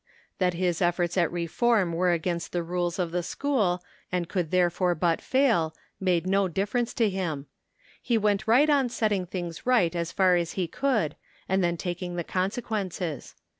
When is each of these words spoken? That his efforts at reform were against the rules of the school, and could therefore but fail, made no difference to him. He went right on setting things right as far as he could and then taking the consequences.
That 0.39 0.55
his 0.55 0.81
efforts 0.81 1.15
at 1.15 1.31
reform 1.31 1.93
were 1.93 2.11
against 2.11 2.53
the 2.53 2.63
rules 2.63 2.97
of 2.97 3.11
the 3.11 3.21
school, 3.21 3.83
and 4.11 4.27
could 4.27 4.49
therefore 4.49 4.95
but 4.95 5.21
fail, 5.21 5.75
made 5.99 6.25
no 6.25 6.47
difference 6.47 6.91
to 6.95 7.07
him. 7.07 7.45
He 8.01 8.17
went 8.17 8.47
right 8.47 8.67
on 8.67 8.89
setting 8.89 9.27
things 9.27 9.67
right 9.67 9.95
as 9.95 10.11
far 10.11 10.37
as 10.37 10.53
he 10.53 10.67
could 10.67 11.15
and 11.47 11.63
then 11.63 11.77
taking 11.77 12.15
the 12.15 12.23
consequences. 12.23 13.35